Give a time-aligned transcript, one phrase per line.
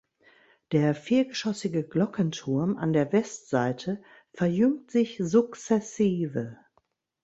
[0.71, 4.01] Der viergeschossige Glockenturm an der Westseite
[4.33, 6.57] verjüngt sich sukzessive.